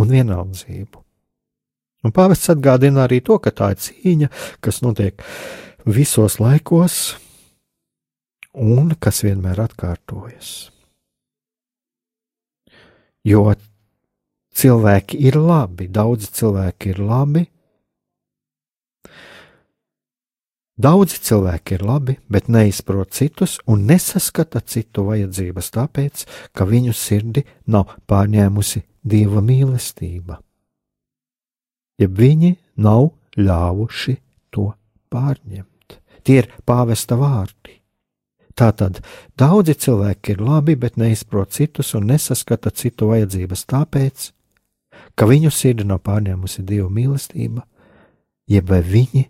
[0.03, 1.01] un vienaldzību.
[2.03, 4.28] Un pāvests atgādina arī to, ka tā ir cīņa,
[4.61, 5.22] kas notiek
[5.87, 7.14] visos laikos
[8.53, 10.72] un kas vienmēr atkārtojas.
[13.24, 13.53] Jo
[14.59, 17.47] cilvēki ir labi, daudzi cilvēki ir labi,
[20.83, 26.24] Daudzi cilvēki ir labi, bet neizprot citus un nesaskata citu vajadzības, tāpēc,
[26.57, 30.41] ka viņu sirdi nav pārņēmusi dieva mīlestība.
[32.03, 34.16] Ja viņi nav ļāvuši
[34.51, 34.72] to
[35.12, 37.78] pārņemt, tie ir pāvesta vārdi.
[38.59, 39.05] Tātad
[39.39, 44.30] daudzi cilvēki ir labi, bet neizprot citus un nesaskata citu vajadzības, tāpēc,
[45.14, 47.68] ka viņu sirdi nav pārņēmusi dieva mīlestība,
[48.51, 49.28] jeb viņi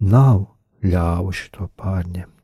[0.00, 0.46] nav
[0.84, 2.34] ļāvuši to pārņemt.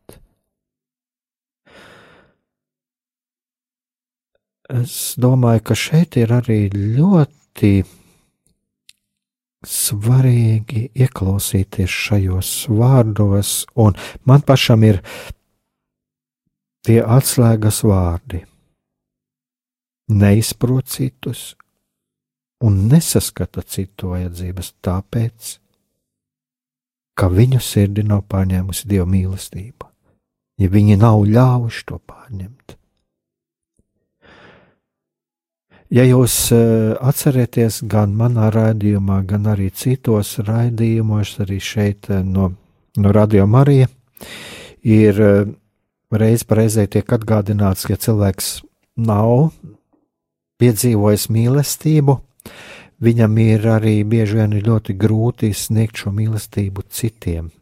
[4.74, 7.74] Es domāju, ka šeit ir arī ļoti
[9.64, 15.00] svarīgi ieklausīties šajos vārdos, un man pašam ir
[16.84, 18.44] tie atslēgas vārdi.
[20.08, 21.54] Neizprot citus
[22.64, 25.58] un nesaskata citu vajadzības, tāpēc,
[27.18, 29.90] ka viņu sirdi nav pārņēmusi dieva mīlestība,
[30.58, 32.76] ja viņi nav ļāvuši to pārņemt.
[35.94, 42.48] Ja jūs uh, atcerieties, gan manā raidījumā, gan arī citos raidījumos, arī šeit uh, no,
[42.98, 43.86] no Radio Marija,
[44.82, 45.52] ir uh,
[46.10, 48.48] reiz reizē tiek atgādināts, ka cilvēks
[48.96, 49.52] nav
[50.58, 52.18] piedzīvojis mīlestību,
[53.04, 57.52] viņam ir arī bieži vien ļoti grūti sniegt šo mīlestību citiem.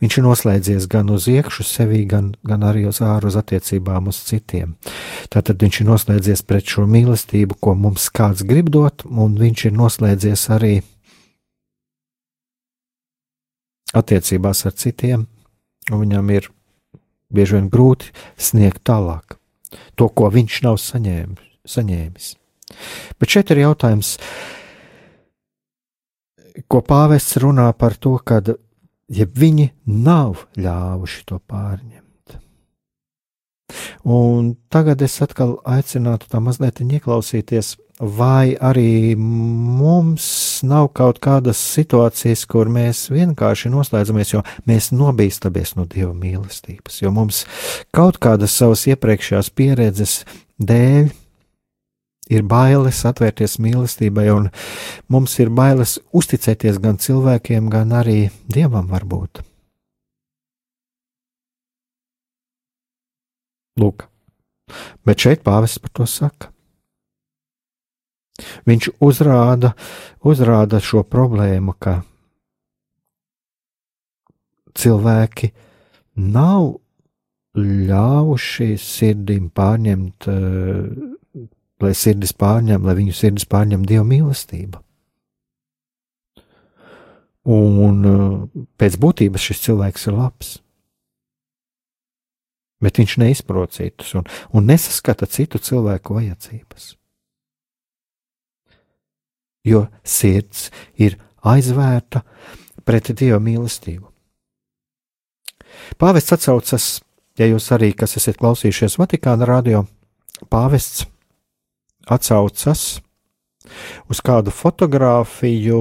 [0.00, 4.20] Viņš ir noslēdzies gan uz iekšu sevi, gan, gan arī uz āru uz attiecībām uz
[4.24, 4.76] citiem.
[5.32, 9.76] Tātad viņš ir noslēdzies pret šo mīlestību, ko mums kāds grib dot, un viņš ir
[9.76, 10.76] noslēdzies arī
[13.98, 15.26] attiecībās ar citiem,
[15.90, 16.48] un viņam ir
[17.34, 19.38] bieži vien grūti sniegt tālāk
[19.98, 21.44] to, ko viņš nav saņēmis.
[21.68, 22.34] saņēmis.
[23.18, 24.16] Bet šeit ir jautājums,
[26.68, 28.40] ko pāvests runā par to, ka
[29.08, 32.04] ja viņi nav ļāvuši to pārņemt.
[34.08, 42.46] Un tagad es atkal aicinātu tā mazliet ieklausīties, vai arī mums nav kaut kādas situācijas,
[42.48, 47.44] kur mēs vienkārši noslēdzamies, jo mēs nobīstamies no Dieva mīlestības, jo mums
[47.94, 50.22] kaut kādas savas iepriekšējās pieredzes
[50.62, 51.10] dēļ
[52.32, 54.48] ir bailes atvērties mīlestībai, un
[55.12, 59.42] mums ir bailes uzticēties gan cilvēkiem, gan arī dievam, varbūt.
[63.78, 64.08] Lūk,
[65.06, 66.52] bet šeit pāvests par to saka.
[68.66, 69.72] Viņš uzrāda,
[70.22, 72.00] uzrāda šo problēmu, ka
[74.78, 75.50] cilvēki
[76.18, 76.76] nav
[77.58, 81.17] ļāvuši sirdim pārņemt uh,
[81.82, 84.82] lai sirdis pārņem, lai viņu sirdis pārņem dieva mīlestība.
[87.48, 90.56] Un uh, pēc būtības šis cilvēks ir labs.
[92.84, 96.92] Bet viņš neizprot citus un, un nesaskata citu cilvēku vajadzības.
[99.66, 100.68] Jo sirds
[101.00, 102.22] ir aizvērta
[102.86, 104.06] pret dieva mīlestību.
[105.98, 106.86] Pāvests atsaucas,
[107.38, 109.84] ja jūs arī, kas esat klausījušies Vatikāna radio,
[110.50, 111.06] pāvests
[112.08, 113.00] atsaucas
[114.08, 115.80] uz kādu fotografiju,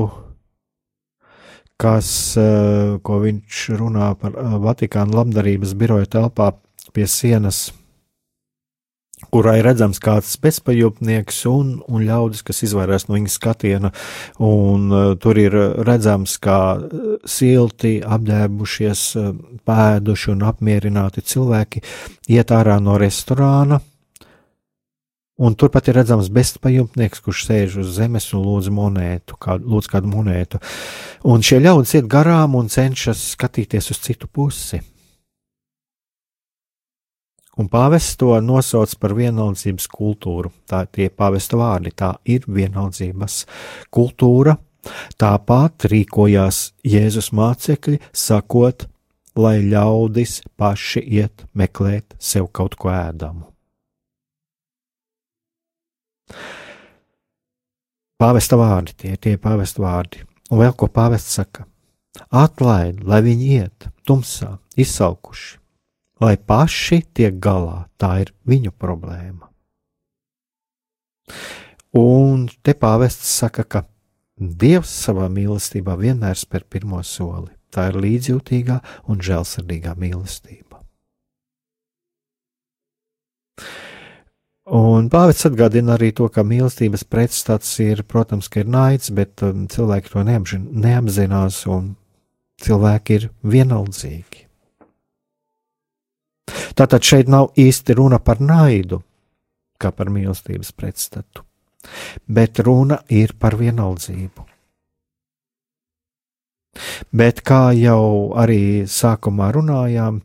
[1.77, 6.53] kas, eh, ko viņš runā par eh, Vatikāna labdarības biroja telpā
[6.93, 7.71] pie sienas,
[9.33, 13.91] kurā ir redzams kāds bezpajumtnieks un, un ļaudis, kas izvairās no viņa skatiena,
[14.45, 16.59] un uh, tur ir redzams, kā
[17.25, 19.03] silti, apģērbušies,
[19.65, 21.81] pēduši un apmierināti cilvēki
[22.37, 23.81] iet ārā no restorāna,
[25.37, 30.09] Un turpat ir redzams bezpajumtnieks, kurš sēž uz zemes un lūdz monētu, kā, lūdz kādu
[30.09, 30.57] monētu.
[31.29, 34.81] Un šie ļaudis iet garām un cenšas skatīties uz citu pusi.
[37.57, 40.51] Un pāvests to nosauc par vienaldzības kultūru.
[40.69, 43.43] Tā tie pāvesta vārdi, tā ir vienaldzības
[43.93, 44.55] kultūra.
[45.21, 48.87] Tāpat rīkojās Jēzus mācekļi, sakot,
[49.37, 53.56] lai ļaudis paši iet meklēt sev kaut ko ēdamu.
[58.17, 60.23] Pāvesta vārdi, tie ir tie pāvesta vārdi.
[60.49, 61.67] Un vēl ko pāvests saka:
[62.33, 65.59] Atlaid, lai viņi iet tumsā, izsalkuši,
[66.23, 67.85] lai paši tiek galā.
[68.01, 69.51] Tā ir viņu problēma.
[71.97, 73.83] Un te pāvests saka, ka
[74.37, 77.49] Dievs savā mīlestībā vienmēr spēr pirmo soli.
[77.73, 78.77] Tā ir līdzjūtīgā
[79.09, 80.77] un žēlsirdīgā mīlestība.
[84.67, 90.11] Un Pāvils atgādina arī to, ka mīlestības pretstats ir, protams, ir naids, bet um, cilvēki
[90.11, 91.93] to neapzinās, un
[92.59, 94.43] cilvēki ir vienaldzīgi.
[96.75, 98.99] Tātad šeit nav īsti runa par naidu,
[99.79, 101.45] kā par mīlestības pretstatu,
[102.27, 104.45] bet runa ir par vienaldzību.
[107.15, 110.19] Bet kā jau arī sākumā runājām,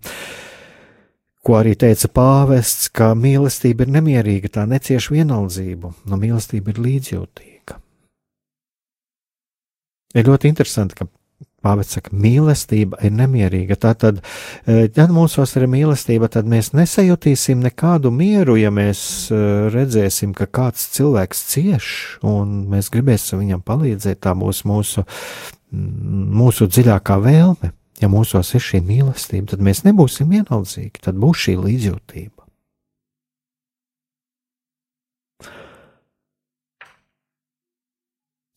[1.43, 7.81] ko arī teica pāvests, ka mīlestība ir nemierīga, tā necieš vienaldzību, no mīlestība ir līdzjūtīga.
[10.13, 11.09] Ir ļoti interesanti, ka
[11.63, 13.77] Pāvils saka, mīlestība ir nemierīga.
[13.79, 14.19] Tātad,
[14.67, 19.39] e, ja mūsos ir mīlestība, tad mēs nesajutīsim nekādu mieru, ja mēs e,
[19.71, 21.93] redzēsim, ka kāds cilvēks cieš
[22.27, 24.19] un mēs gribēsim viņam palīdzēt.
[24.27, 25.07] Tā būs mūsu,
[26.43, 27.71] mūsu dziļākā vēlme.
[28.03, 32.43] Ja mūsos ir šī mīlestība, tad mēs nebūsim vienaldzīgi, tad būs šī līdzjūtība.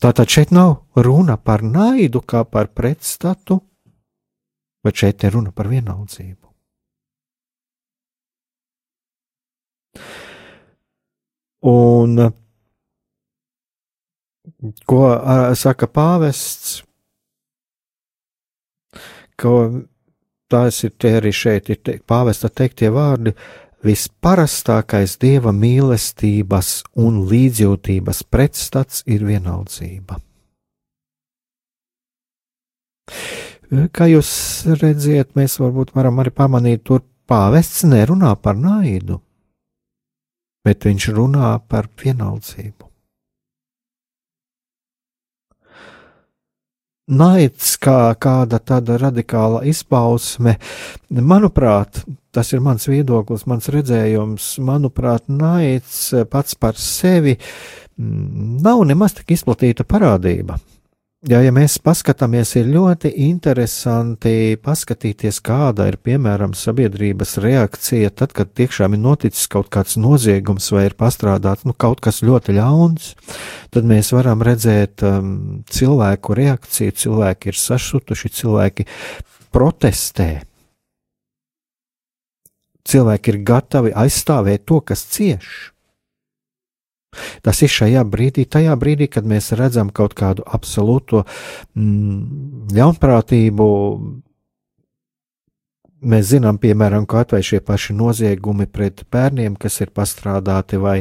[0.02, 3.62] Tātad šeit nav runa par naidu kā par pretstatu,
[4.86, 6.52] bet šeit ir runa par vienaldzību.
[11.66, 12.20] Un
[14.86, 15.02] ko
[15.58, 16.84] saka pāvests,
[19.42, 19.58] ko
[20.52, 23.36] tās ir arī šeit, ir te, pāvesta teiktie vārdi,
[23.86, 30.18] Visparastākais dieva mīlestības un līdzjūtības pretstats ir vienaldzība.
[33.94, 34.32] Kā jūs
[34.82, 39.20] redziet, mēs varbūt varam arī pamanīt, tur pāvests nerunā par naidu,
[40.66, 42.85] bet viņš runā par vienaldzību.
[47.06, 50.56] Naids kā kāda tāda radikāla izpausme,
[51.14, 52.00] manuprāt,
[52.34, 56.00] tas ir mans viedoklis, mans redzējums, manuprāt, naids
[56.32, 60.58] pats par sevi mm, nav nemaz tik izplatīta parādība.
[61.26, 68.52] Jā, ja mēs paskatāmies, ir ļoti interesanti paskatīties, kāda ir piemēram sabiedrības reakcija tad, kad
[68.54, 73.10] tiešām ir noticis kaut kāds noziegums vai ir pastrādāts nu, kaut kas ļoti ļauns.
[73.74, 75.34] Tad mēs varam redzēt um,
[75.66, 78.86] cilvēku reakciju, cilvēki ir sašutuši, cilvēki
[79.50, 80.30] protestē.
[82.86, 85.72] Cilvēki ir gatavi aizstāvēt to, kas cieš.
[87.46, 91.24] Tas ir šajā brīdī, tajā brīdī, kad mēs redzam kaut kādu absolūto
[91.76, 93.68] mm, ļaunprātību.
[96.06, 101.00] Mēs zinām, piemēram, ka vai šie paši noziegumi pret bērniem, kas ir pastrādāti, vai,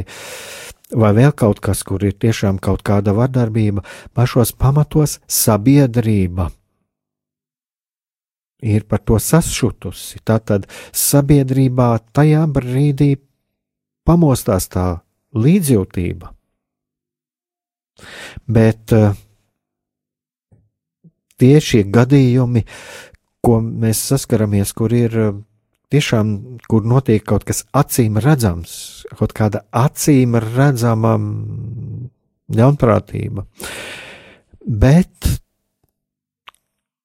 [0.91, 3.85] vai vēl kaut kas, kur ir tiešām kaut kāda vardarbība,
[4.17, 6.49] pašos pamatos sabiedrība
[8.65, 10.19] ir par to sašutusi.
[10.25, 13.15] Tātad sabiedrībā tajā brīdī
[14.07, 15.04] pamostās tā
[15.35, 16.31] līdzjūtība.
[18.51, 19.15] Bet uh,
[21.39, 22.65] tie šie gadījumi,
[23.45, 25.37] ko mēs saskaramies, kur ir uh,
[25.93, 26.35] tiešām,
[26.69, 32.09] kur notiek kaut kas acīm redzams, kaut kāda acīm redzama mm,
[32.55, 33.45] ļaunprātība.
[34.65, 35.29] Bet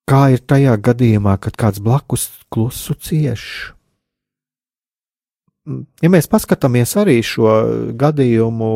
[0.09, 3.45] kā ir tajā gadījumā, kad kāds blakus klusu cieš?
[6.01, 7.51] Ja mēs paskatāmies arī šo
[7.99, 8.71] gadījumu,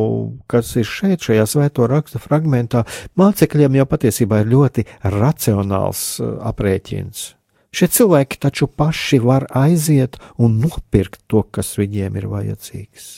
[0.51, 2.85] kas ir šeit, šajā svēto raksta fragmentā,
[3.19, 4.85] mācekļiem jau patiesībā ir ļoti
[5.15, 7.27] racionāls uh, aprēķins.
[7.75, 13.09] Šie cilvēki taču paši var aiziet un nopirkt to, kas viņiem ir vajadzīgs.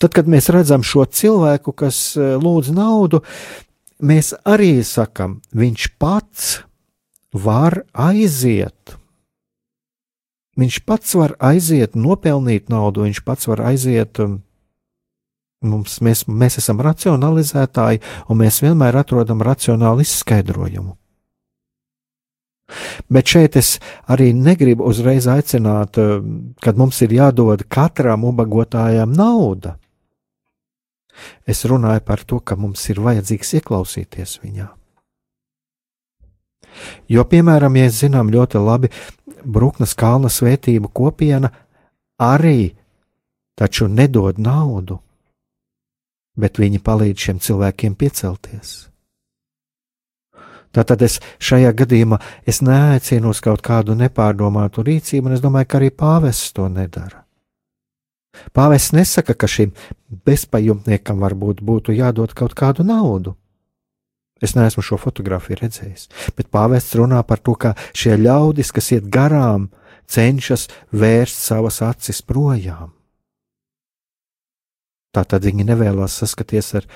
[0.00, 3.22] Tad, kad mēs redzam šo cilvēku, kas uh, lūdz naudu,
[4.04, 6.52] mēs arī sakam, viņš pats
[7.34, 8.98] var aiziet
[10.60, 14.20] Viņš pats var aiziet, nopelnīt naudu, viņš pats var aiziet.
[14.22, 14.42] Um,
[15.64, 20.94] mums, mēs, mēs esam racionalizētāji, un mēs vienmēr atrodam racionālu izskaidrojumu.
[23.12, 23.74] Bet šeit es
[24.10, 29.76] arī negribu uzreiz aicināt, um, kad mums ir jādod katram ubagotājam nauda.
[31.46, 34.70] Es runāju par to, ka mums ir vajadzīgs ieklausīties viņā.
[37.08, 38.90] Jo, piemēram, ja zinām ļoti labi,
[39.44, 41.50] Bruknes kalna svētību kopiena
[42.20, 42.72] arī
[43.58, 44.98] taču nedod naudu,
[46.36, 48.74] bet viņi palīdz šiem cilvēkiem piecelties.
[50.74, 52.18] Tātad es šajā gadījumā
[52.50, 57.22] es neaicinu uz kaut kādu nepārdomātu rīcību, un es domāju, ka arī pāvests to nedara.
[58.50, 59.70] Pāvests nesaka, ka šim
[60.26, 63.36] bezpajumtniekam varbūt būtu jādod kaut kādu naudu.
[64.44, 69.08] Es neesmu šo fotografiju redzējis, bet pāvests runā par to, ka šie ļaudis, kas iet
[69.08, 69.70] garām,
[70.10, 72.92] cenšas vērst savas acis projām.
[75.14, 76.86] Tātad viņi nevēlas saskaties ar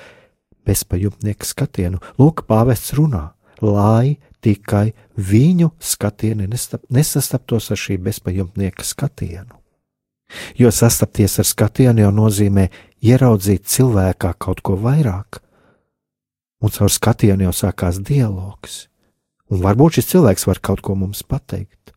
[0.67, 2.03] bezpajumtnieku skatienu.
[2.21, 3.29] Lūk, pāvests runā
[3.63, 9.59] lai tikai viņu skatieni nesastaptos ar šī bezpajumtnieka skatienu.
[10.61, 12.69] Jo sastapties ar skatienu jau nozīmē
[13.03, 15.41] ieraudzīt cilvēkā kaut ko vairāk,
[16.61, 18.87] un caur skatienu jau sākās dialogs,
[19.51, 21.95] un varbūt šis cilvēks var kaut ko mums pateikt.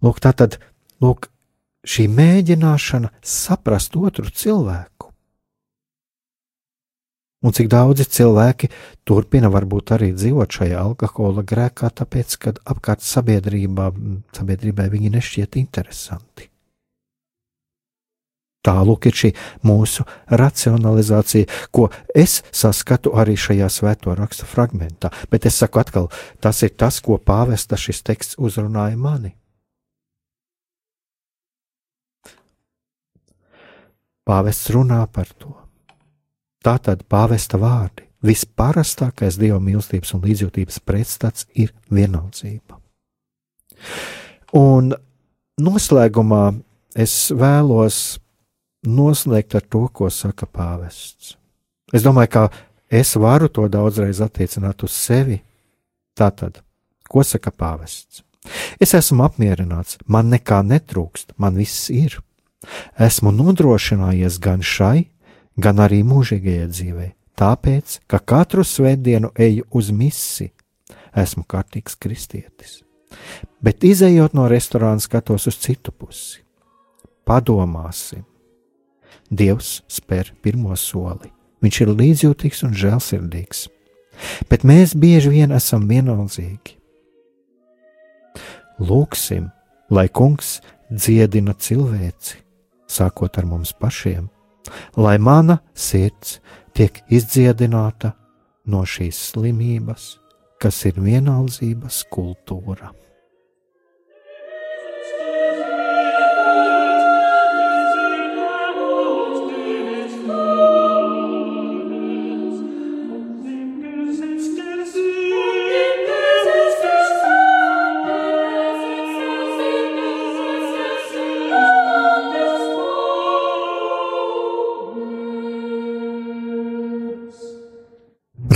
[0.00, 0.56] Lūk, tā tad,
[1.04, 1.28] lūk,
[1.84, 5.10] šī mēģināšana saprast otru cilvēku
[7.40, 8.68] Un cik daudzi cilvēki
[9.08, 13.88] turpina varbūt arī dzīvot šajā alkohola grēkā, tāpēc, ka apkārt sabiedrībā,
[14.36, 16.49] sabiedrībai viņi nešķiet interesanti.
[18.66, 19.30] Tālūk ir šī
[19.64, 25.12] mūsu racionalizācija, ko es saskatu arī šajā svēto raksta fragmentā.
[25.32, 26.10] Bet es saku atkal,
[26.44, 29.32] tas ir tas, ko pāvesta šis teksts uzrunāja mani.
[34.28, 35.56] Pāvests runā par to
[36.60, 38.04] Tātad pāvesta vārdi.
[38.20, 42.76] Visparastākais dieva mīlestības un līdzjūtības pretstats ir vienaldzība.
[44.60, 44.90] Un
[45.56, 46.42] noslēgumā
[47.00, 48.20] es vēlos
[48.86, 51.36] noslēgt ar to, ko saka pāvests.
[51.92, 52.42] Es domāju, ka
[52.90, 55.40] es varu to daudzreiz attiecināt uz sevi.
[56.16, 56.60] Tātad,
[57.08, 58.22] ko saka pāvests?
[58.80, 62.16] Es esmu apmierināts, man nekā netrūkst, man viss ir.
[63.00, 65.08] Esmu nodrošinājies gan šai,
[65.60, 67.10] gan arī mūžīgajai dzīvei,
[67.40, 70.50] tāpēc, ka katru svētdienu eju uz misi,
[71.16, 72.80] esmu kārtīgs kristietis.
[73.60, 76.44] Bet izējot no restorāna, skatos uz citu pusi.
[77.28, 78.24] Padomāsim,
[79.30, 81.30] Dievs spēr pirmo soli.
[81.60, 83.66] Viņš ir līdzjūtīgs un žēlsirdīgs,
[84.48, 86.76] bet mēs bieži vien esam vienaldzīgi.
[88.80, 89.50] Lūksim,
[89.92, 90.58] lai Kungs
[90.88, 92.40] dziedina cilvēci,
[92.88, 94.30] sākot ar mums pašiem
[94.96, 96.38] lai mana sirds
[96.76, 98.14] tiek izdziedināta
[98.70, 100.16] no šīs slimības,
[100.60, 102.92] kas ir vienaldzības kultūra.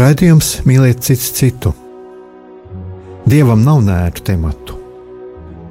[0.04, 1.70] Raidījums mīliet cits citu.
[3.24, 4.74] Dievam nav nērtu tematu.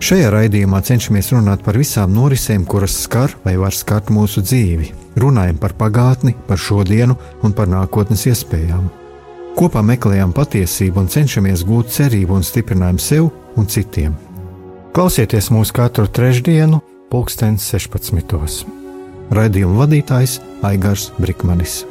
[0.01, 4.89] Šajā raidījumā cenšamies runāt par visām norisēm, kuras skar vai var skart mūsu dzīvi.
[5.21, 8.89] Runājam par pagātni, par šodienu un par nākotnes iespējām.
[9.59, 14.17] Kopā meklējam patiesību un cenšamies gūt cerību un stiprinājumu sev un citiem.
[14.97, 16.81] Klausieties mūsu katru trešdienu,
[17.13, 18.65] pulksten 16.
[19.29, 21.83] Raidījuma vadītājs Aigars Brikmanis.